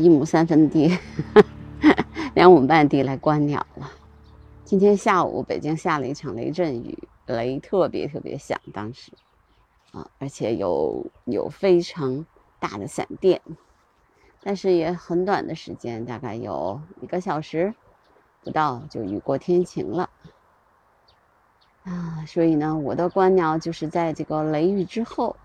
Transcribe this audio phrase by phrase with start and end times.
[0.00, 0.98] 一亩三分地、
[2.34, 3.90] 两亩半地来观鸟了。
[4.64, 9.12] 今天下午北京下了一场雷阵雨，雷特别特别响，当时
[9.92, 12.24] 啊，而且有有非常
[12.58, 13.42] 大的闪电，
[14.42, 17.74] 但是也很短的时间，大概有一个小时
[18.42, 20.08] 不到就雨过天晴了
[21.84, 22.24] 啊。
[22.26, 25.36] 所以呢，我的观鸟就是在这个雷雨之后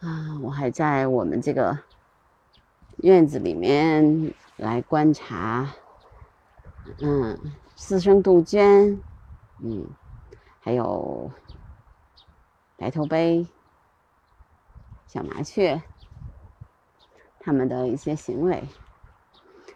[0.00, 1.78] 啊，我还在我们这个
[3.04, 5.70] 院子里面来观察，
[7.00, 7.38] 嗯。
[7.76, 9.02] 四声杜鹃，
[9.58, 9.84] 嗯，
[10.60, 11.28] 还有
[12.76, 13.44] 白头杯、
[15.08, 15.82] 小麻雀，
[17.40, 18.62] 它们的一些行为。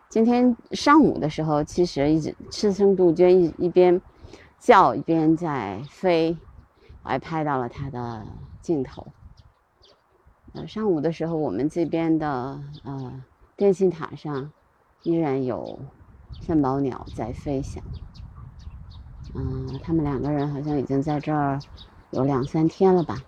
[0.08, 4.00] 今天上午的时候，其实一直四声杜鹃一一边
[4.60, 6.38] 叫一边在飞，
[7.02, 8.24] 我还拍到了它的
[8.62, 9.04] 镜头。
[10.66, 13.24] 上午的时候，我们这边的呃
[13.56, 14.52] 电信塔上
[15.02, 15.78] 依然有。
[16.40, 17.82] 三宝鸟在飞翔，
[19.34, 21.60] 嗯，他们两个人好像已经在这儿
[22.10, 23.20] 有两三天了吧，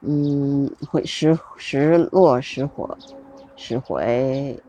[0.00, 2.98] 嗯，会时时落时活
[3.54, 4.60] 时回，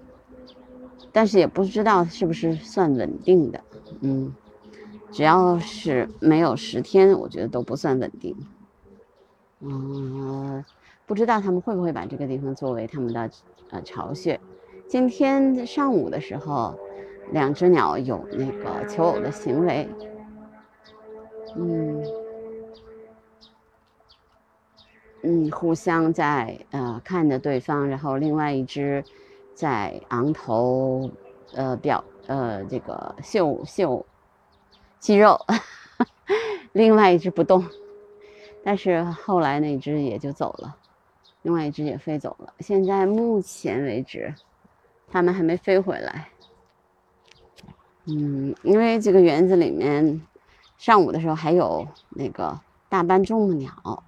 [1.12, 3.64] 但是也不知道是不是算稳定的，
[4.02, 4.32] 嗯，
[5.12, 8.36] 只要是没有十天，我觉得都不算稳定，
[9.62, 10.64] 嗯，
[11.06, 13.30] 不知道他们会不会把这个地方作为他们的
[13.72, 14.40] 呃巢穴。
[14.88, 16.80] 今天上午的时候，
[17.32, 19.88] 两只鸟有那个求偶的行为，
[21.56, 22.04] 嗯
[25.22, 29.04] 嗯，互相在呃看着对方，然后另外一只
[29.54, 31.12] 在昂头
[31.54, 34.06] 呃表呃这个秀秀
[35.00, 35.38] 肌肉，
[36.72, 37.64] 另外一只不动，
[38.70, 40.78] 但是后来那只也就走了，
[41.42, 42.54] 另外一只也飞走了。
[42.60, 44.32] 现在目前为止。
[45.12, 46.30] 它们还没飞回来，
[48.06, 50.22] 嗯，因为这个园子里面，
[50.78, 54.04] 上午的时候还有那个大斑啄木鸟，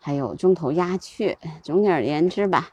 [0.00, 1.36] 还有中头鸦雀。
[1.62, 2.70] 总而言之吧，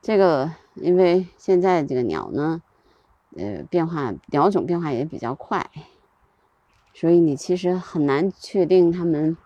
[0.00, 2.62] 这个因为现在这个鸟呢，
[3.36, 5.68] 呃，变化鸟种变化也比较快，
[6.94, 9.36] 所以你其实很难确定它们，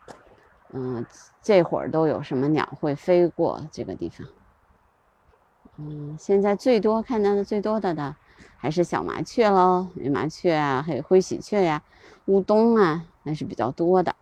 [0.72, 1.05] 嗯，
[1.43, 4.27] 这会儿都有什么鸟会飞过这个地方。
[5.77, 8.15] 嗯，现在最多看到的最多的的
[8.56, 11.82] 还是小麻雀喽，麻雀啊，还有灰喜鹊呀、
[12.27, 14.15] 乌冬啊，那是比较多的。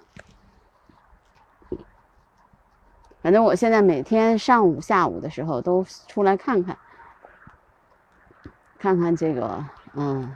[3.23, 6.79] 反正我现在每天上午、下午的时候都出来看看，
[8.79, 10.35] 看看这个，嗯，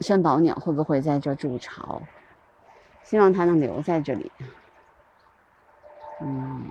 [0.00, 2.00] 山宝鸟会不会在这筑巢？
[3.08, 4.30] 希望它能留在这里。
[6.20, 6.70] 嗯。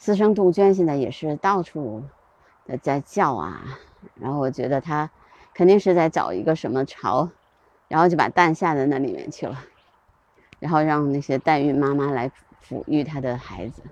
[0.00, 2.02] 四声杜鹃现在也是到处
[2.64, 3.78] 的在叫啊，
[4.14, 5.10] 然后我觉得它
[5.52, 7.28] 肯定是在找一个什么巢，
[7.88, 9.64] 然后就把蛋下在那里面去了，
[10.60, 12.30] 然后让那些代孕妈妈来
[12.66, 13.82] 抚育它的孩子。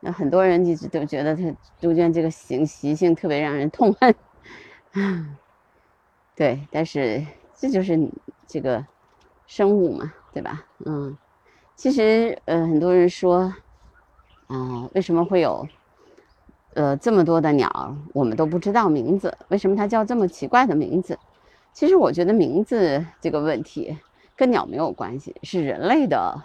[0.00, 1.42] 那很多人一直都觉得它
[1.80, 4.14] 杜鹃这个行习性特别让人痛恨，
[4.92, 5.38] 啊
[6.34, 7.24] 对，但是
[7.54, 7.96] 这就是
[8.46, 8.84] 这个
[9.46, 10.64] 生物嘛，对吧？
[10.84, 11.16] 嗯，
[11.74, 13.52] 其实呃很多人说。
[14.48, 15.66] 啊，为什么会有，
[16.74, 19.36] 呃，这么多的鸟，我们都不知道名字？
[19.48, 21.18] 为什么它叫这么奇怪的名字？
[21.72, 23.98] 其实我觉得名字这个问题
[24.36, 26.44] 跟鸟没有关系，是人类的，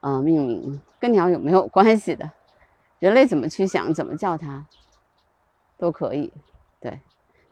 [0.00, 2.30] 呃，命名跟鸟有没有关系的？
[2.98, 4.66] 人类怎么去想，怎么叫它，
[5.78, 6.30] 都可以，
[6.78, 7.00] 对。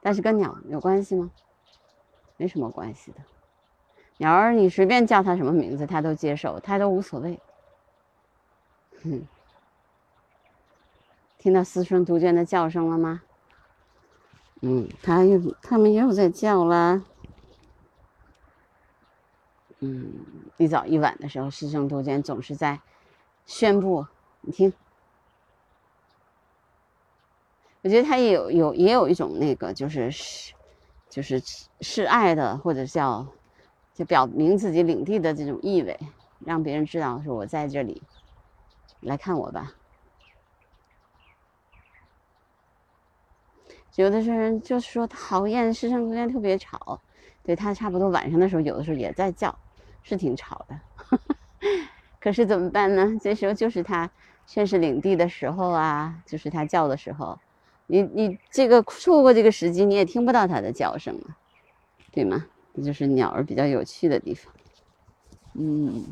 [0.02, 1.30] 但是跟鸟有关系吗？
[2.36, 3.18] 没什么关系的。
[4.18, 7.40] 鸟儿你随便叫它什么名字，它都接受，它都无所谓。
[9.02, 9.26] 哼。
[11.38, 13.22] 听到四声杜鹃的叫声了吗？
[14.60, 17.04] 嗯，它又，它们又在叫了。
[19.78, 20.12] 嗯，
[20.56, 22.80] 一早一晚的时候，四声杜鹃总是在
[23.46, 24.04] 宣布。
[24.40, 24.72] 你听，
[27.82, 30.52] 我觉得它也有有也有一种那个，就是是，
[31.08, 31.40] 就是
[31.80, 33.24] 示爱的，或者叫
[33.98, 35.98] 就表明自己领地的这种意味，
[36.38, 38.00] 让别人知道说我在这里，
[39.00, 39.72] 来看我吧。
[43.96, 47.02] 有的人就是说讨厌失声杜鹃特别吵，
[47.42, 49.58] 对它差不多晚上的时候，有的时候也在叫，
[50.04, 50.80] 是挺吵的。
[52.20, 53.18] 可是怎么办呢？
[53.20, 54.08] 这时候就是它
[54.46, 57.36] 宣示领地的时候啊，就是它叫的时候，
[57.88, 61.38] 你你这个错过这个时机，你也听不到它的叫声了，
[62.12, 62.46] 对吗？
[62.78, 64.54] 这就是鸟儿比较有趣的地方。
[65.54, 66.04] 嗯，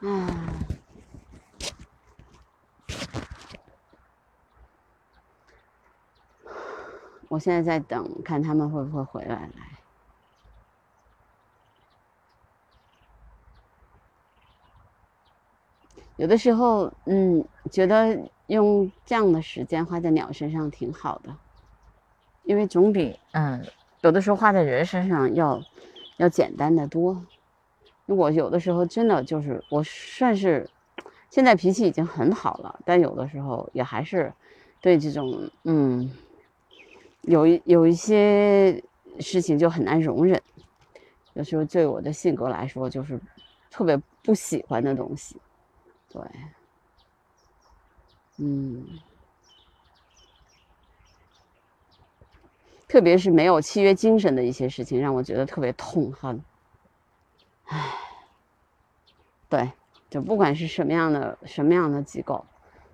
[0.00, 0.52] 啊。
[7.28, 9.36] 我现在在等，看他们会不会回来。
[9.36, 9.50] 来，
[16.16, 18.18] 有的时候，嗯，觉得
[18.48, 21.34] 用这样的时间花在鸟身上挺好的，
[22.42, 23.64] 因为总比嗯
[24.02, 25.60] 有的时候花在人身上要
[26.18, 27.24] 要简单的多。
[28.06, 30.68] 我有的时候真的就是我算是
[31.30, 34.32] 现在脾气已经很好了，但有的时候也还是
[34.80, 36.10] 对这种嗯，
[37.22, 38.82] 有一有一些
[39.20, 40.40] 事情就很难容忍。
[41.34, 43.18] 有时候对我的性格来说，就是
[43.70, 45.40] 特别不喜欢的东西。
[46.10, 46.20] 对，
[48.38, 48.84] 嗯，
[52.92, 56.44] 特别是没有契约精神的一些事情，让我觉得特别痛恨。
[57.64, 57.90] 唉，
[59.48, 59.72] 对，
[60.10, 62.44] 就不管是什么样的什么样的机构，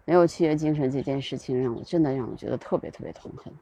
[0.04, 3.52] 没有契约精神这件事情，让我真的让我觉得特别特别痛恨。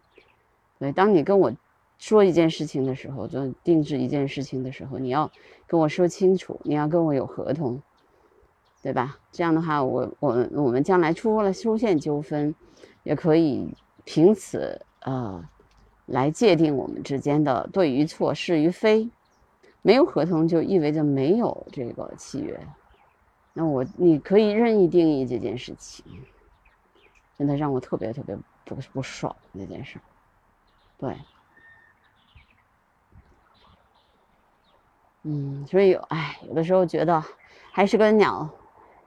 [0.79, 1.51] 对，当你跟我
[1.97, 5.33] 说一件事情的时候，就定制一件事情的时候，你要
[5.67, 7.81] 跟我说清楚，你要跟我有合同。
[8.83, 9.17] 对吧？
[9.33, 12.55] 这样的话，我我我们将来出了出现纠纷，
[13.05, 13.75] 也可以
[14.05, 15.43] 凭此呃
[16.07, 19.11] 来界定我们之间的对与错、是与非。
[19.83, 22.59] 没有合同就意味着没有这个契约，
[23.53, 26.05] 那我你可以任意定义这件事情，
[27.39, 30.01] 真的让我特别特别不不爽那件事。
[30.99, 31.17] 对，
[35.23, 37.23] 嗯，所以有哎，有的时候觉得
[37.71, 38.49] 还是跟鸟。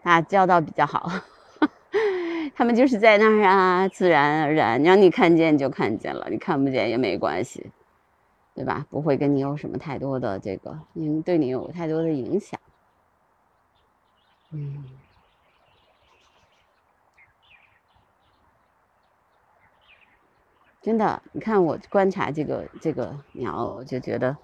[0.01, 1.11] 打交道比较好，
[2.59, 7.71] 他们就是在那儿啊，自然而然，让你看见就看见了，你看不见也没关系，
[8.53, 8.85] 对吧？
[8.89, 12.59] 不会跟你有什么太多的这个，影对你有太多的影响。
[14.51, 14.83] 嗯，
[20.81, 24.35] 真的，你看我观察这个这个鸟，我就觉得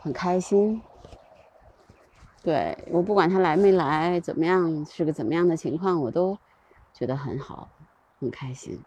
[0.00, 0.80] 很开心。
[2.42, 6.38] 对我不管他来没来，怎么样是个怎么样的情况，我都
[6.98, 7.68] 觉得很好，
[8.18, 8.80] 很开心。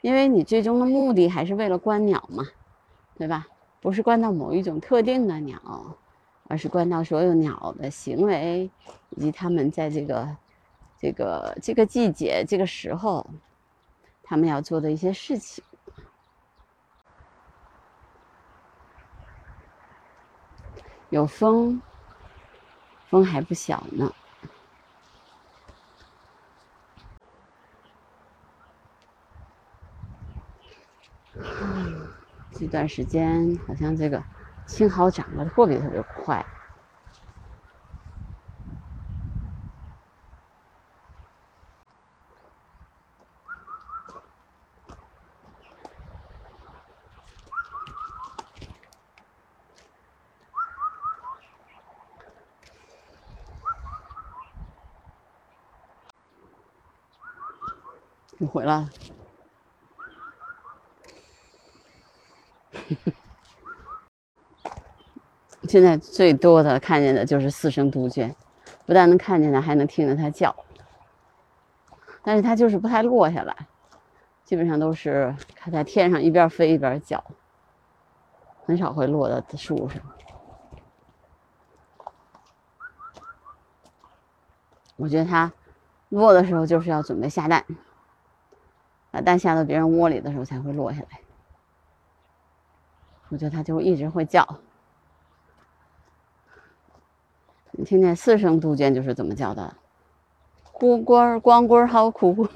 [0.00, 2.42] 因为你最终的目的还是为了观鸟嘛，
[3.18, 3.46] 对吧？
[3.82, 5.60] 不是观到某一种特定的鸟，
[6.48, 8.70] 而是观到所有鸟的行为，
[9.10, 10.36] 以及它们在这个
[10.98, 13.28] 这个这个季节、这个时候，
[14.22, 15.62] 他们要做的一些事情。
[21.10, 21.82] 有风。
[23.10, 24.12] 风还不小呢，
[32.52, 34.22] 这段时间好像这个
[34.66, 36.44] 青蒿长得特别特别快。
[58.40, 58.88] 你回来。
[65.68, 68.34] 现在最多的看见的就是四声杜鹃，
[68.86, 70.54] 不但能看见它，还能听着它叫。
[72.22, 73.54] 但是它就是不太落下来，
[74.44, 77.22] 基本上都是它在天上一边飞一边叫，
[78.64, 80.02] 很少会落到树上。
[84.96, 85.52] 我觉得它
[86.08, 87.64] 落的时候就是要准备下蛋。
[89.10, 91.20] 把蛋下到别人窝里的时候才会落下来，
[93.28, 94.46] 我觉得它就一直会叫。
[97.78, 99.76] 你听见四声杜鹃就是怎么叫的？
[100.72, 102.48] 咕咕儿光棍儿好苦。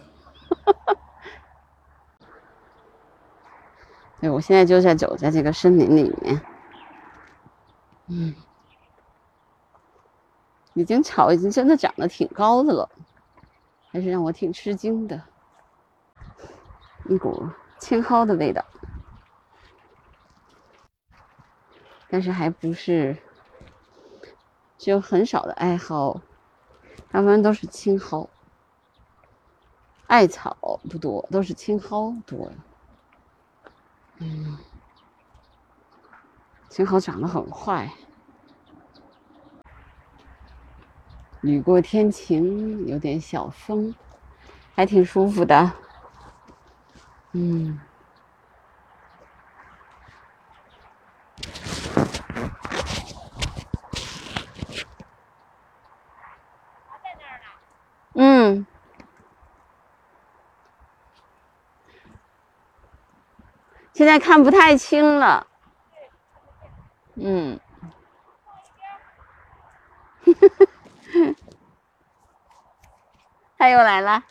[4.21, 6.41] 对，我现在就在走在这个森林里面，
[8.09, 8.35] 嗯，
[10.75, 12.91] 已经草已经真的长得挺高的了，
[13.93, 15.23] 还是让我挺吃惊的。
[17.05, 17.49] 一股
[17.79, 18.64] 青蒿的味道，
[22.09, 23.17] 但是还不是，
[24.83, 26.21] 只有很少的艾蒿，
[27.09, 28.29] 大部分都是青蒿，
[30.09, 32.51] 艾草不多，都是青蒿多。
[34.19, 34.59] 嗯，
[36.69, 37.93] 青蒿长得很快，
[41.43, 43.95] 雨过天晴，有点小风，
[44.75, 45.71] 还挺舒服的。
[47.31, 47.79] 嗯，
[64.03, 65.47] 现现在看不太清了。
[67.15, 67.61] 嗯。
[73.57, 74.25] 他又来了。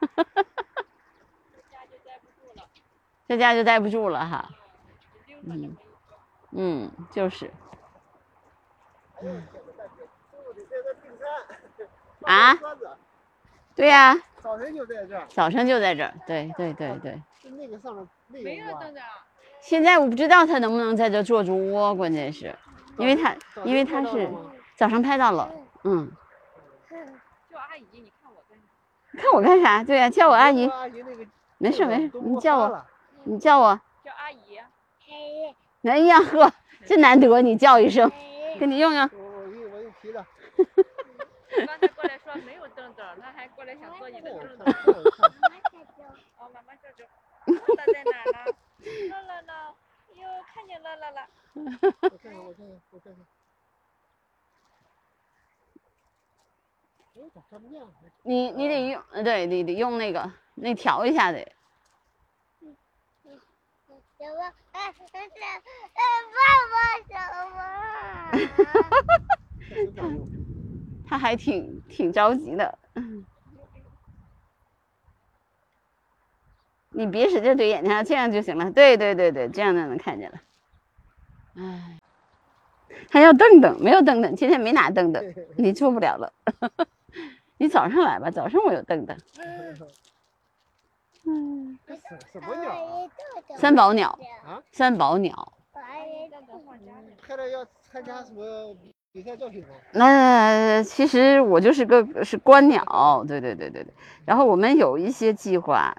[3.28, 4.50] 这家就待不住了哈。
[5.44, 5.76] 嗯。
[6.50, 7.52] 嗯，就是。
[12.22, 12.58] 啊？
[13.76, 14.20] 对呀。
[14.42, 15.26] 早晨就在这儿。
[15.28, 17.22] 早晨就在这儿，对对对对。
[17.40, 18.82] 是那个上面那个窝。
[19.60, 22.54] 现在我不知道他能不能在这做主窝，关键是，
[22.98, 23.34] 因为他
[23.64, 24.28] 因为他是
[24.76, 25.50] 早上拍到了，
[25.84, 26.10] 嗯。
[27.48, 29.22] 叫阿姨，你看我干啥？
[29.22, 29.84] 看我干啥？
[29.84, 30.68] 对呀，叫我阿姨。
[31.58, 32.84] 没事没事，你叫我，
[33.24, 33.80] 你叫我。
[34.04, 34.58] 叫阿姨。
[35.88, 36.52] 哎呀呵，
[36.84, 38.10] 真难得你叫一声，
[38.58, 39.08] 给你用用。
[39.12, 40.26] 我我给我给提了。
[41.66, 44.64] 刚才过来说没有凳凳，他还过来想坐你的凳子。
[46.38, 47.04] 哦，妈妈叫叫。
[47.46, 48.38] 乐乐在哪呢？
[48.84, 49.52] 乐乐呢？
[50.14, 50.20] 哟，
[50.54, 51.28] 看见乐乐了。
[51.54, 51.60] 我
[52.18, 53.26] 看看，我看看，我看看。
[58.22, 61.38] 你你得用，对，你得用那个，那调一下得。
[64.18, 64.52] 什么？
[64.72, 65.12] 哎，爸
[66.72, 66.74] 爸
[67.08, 67.12] 什
[70.00, 70.51] 么？
[71.06, 72.78] 他还挺挺着急的。
[76.94, 78.70] 你别使劲怼眼睛，这样就行了。
[78.70, 80.40] 对对对对，这样就能看见了。
[81.56, 81.98] 哎，
[83.10, 86.32] 还要凳凳，没有凳凳，今天没拿凳凳， 你坐不了了。
[87.56, 89.16] 你早上来吧，早上我有凳凳。
[91.24, 91.78] 嗯，
[92.32, 93.08] 什么鸟？
[93.56, 95.52] 三宝鸟啊，三宝鸟。
[97.22, 98.76] 拍了要参加什么
[99.92, 103.92] 那其实我就是个是观鸟，对对对对对。
[104.24, 105.94] 然后我们有一些计划。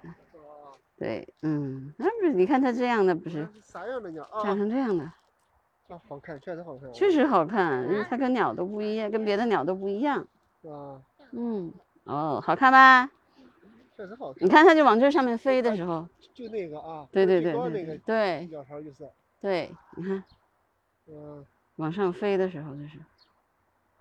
[0.98, 3.48] 对，嗯，那不是你看它这样的不是？
[3.62, 4.41] 啥样的鸟啊？
[4.43, 5.03] 长成这样的。
[5.03, 6.93] 啊，好看，确实好看。
[6.93, 10.25] 确实好看，因为它跟鸟都不一样，跟别的鸟都不一样。
[10.63, 11.01] 啊。
[11.34, 11.74] 嗯，
[12.05, 13.10] 哦，好看吧？
[13.98, 14.43] 确实好看。
[14.43, 16.08] 你看它就往这上面飞的时候。
[16.34, 17.05] 就那个啊。
[17.12, 18.00] 对对对对。
[18.05, 18.50] 对。
[19.41, 20.24] 对，你看。
[21.10, 21.46] 嗯。
[21.77, 23.00] 往上飞的时候就是，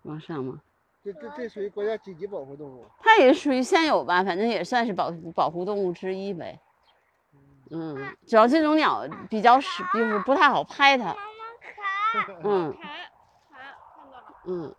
[0.03, 0.61] 往上嘛。
[1.05, 2.87] 这这这属于国家几级保护动物？
[2.99, 6.61] 它也属于现有吧，反正也算是保保护动物之一呗。
[7.71, 11.17] 嗯，主要这种鸟比较是，就是不太好拍它。
[12.45, 12.77] 嗯。
[14.45, 14.75] 嗯。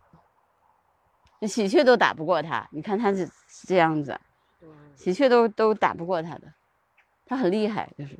[1.42, 3.28] 喜鹊都打不过它，你看它是
[3.66, 4.18] 这样子，
[4.96, 6.54] 喜鹊都都打不过它的，
[7.26, 8.18] 它很厉害，就是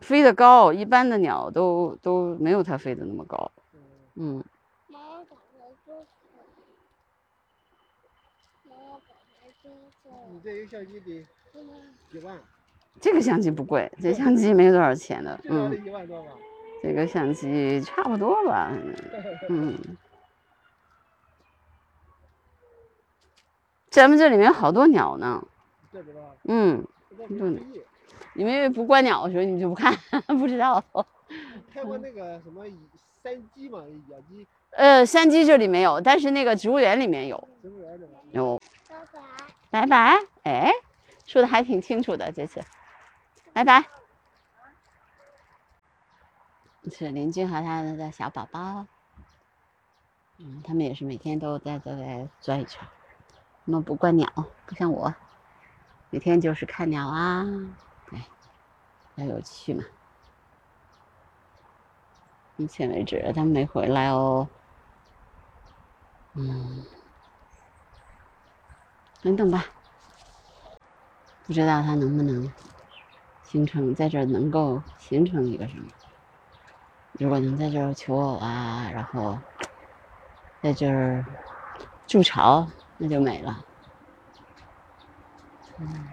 [0.00, 3.50] 飞得高，一般的鸟都都没有它飞得那么高。
[4.14, 4.42] 嗯。
[10.32, 11.26] 你这一个相机得
[12.10, 12.38] 几万？
[13.00, 16.30] 这个相机不贵，这相机没多少钱的，嗯，一万多吧。
[16.82, 18.72] 这个相机差不多吧，
[19.48, 19.78] 嗯。
[23.90, 25.44] 咱们这里面好多鸟呢。
[26.44, 26.86] 嗯。
[28.34, 29.94] 你们不观鸟的时候，你就不看，
[30.38, 30.82] 不知道。
[31.72, 32.64] 看过那个什么
[33.22, 34.46] 山鸡嘛，野鸡。
[34.70, 37.48] 呃，山鸡这里没有，但是那个植物园里面有。
[37.60, 38.60] 植物园里面有。
[38.88, 39.20] 拜拜。
[39.70, 40.18] 拜拜。
[40.44, 40.72] 哎，
[41.26, 42.60] 说的还挺清楚的这次。
[43.52, 43.84] 拜拜。
[46.90, 48.86] 是邻居和他的小宝宝，
[50.38, 52.80] 嗯，他们也是每天都在都在转一圈。
[53.66, 54.26] 他们不观鸟，
[54.66, 55.14] 不像我，
[56.08, 57.46] 每天就是看鸟啊，
[59.24, 59.84] 有趣嘛。
[62.56, 64.48] 目前为止，他没回来哦。
[66.34, 66.84] 嗯，
[69.20, 69.64] 等等吧，
[71.46, 72.52] 不知道他能不能。
[73.42, 75.90] 形成在这儿能够形成一个什么？
[77.18, 79.36] 如果能在这儿求偶啊，然后
[80.62, 81.24] 在这儿
[82.06, 83.64] 筑巢，那就美了。
[85.78, 86.08] 嗯，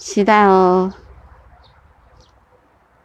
[0.00, 0.90] 期待哦，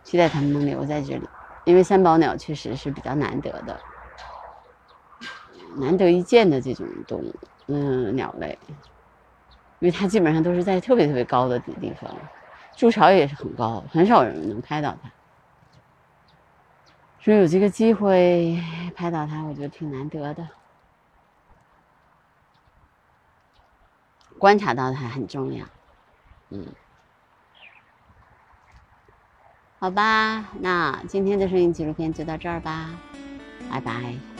[0.01, 1.27] 期待他们能留在这里，
[1.65, 3.77] 因为三宝鸟确实是比较难得的，
[5.75, 7.35] 难得一见的这种动物，
[7.67, 8.57] 嗯，鸟类。
[9.79, 12.09] 因为它基本上都是在特别特别高的地方，
[12.77, 15.11] 筑巢也是很高，很少有人能拍到它。
[17.19, 18.57] 所以有这个机会
[18.95, 20.47] 拍到它，我觉得挺难得的。
[24.39, 25.65] 观察到它很重要，
[26.49, 26.65] 嗯，
[29.85, 32.89] 好吧，那今天的声音纪录片就到这儿吧，
[33.69, 34.34] 拜拜。